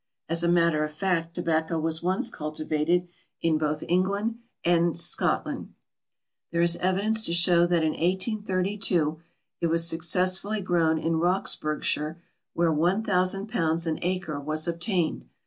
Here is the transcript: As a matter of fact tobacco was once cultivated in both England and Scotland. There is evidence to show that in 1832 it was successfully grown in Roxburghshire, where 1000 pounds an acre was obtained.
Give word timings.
As 0.27 0.41
a 0.43 0.47
matter 0.47 0.83
of 0.83 0.91
fact 0.91 1.35
tobacco 1.35 1.77
was 1.79 2.01
once 2.01 2.31
cultivated 2.31 3.07
in 3.39 3.59
both 3.59 3.83
England 3.87 4.39
and 4.65 4.97
Scotland. 4.97 5.75
There 6.49 6.63
is 6.63 6.75
evidence 6.77 7.21
to 7.21 7.33
show 7.33 7.67
that 7.67 7.83
in 7.83 7.91
1832 7.91 9.21
it 9.59 9.67
was 9.67 9.87
successfully 9.87 10.61
grown 10.63 10.97
in 10.97 11.17
Roxburghshire, 11.19 12.19
where 12.55 12.73
1000 12.73 13.45
pounds 13.47 13.85
an 13.85 13.99
acre 14.01 14.39
was 14.39 14.67
obtained. 14.67 15.25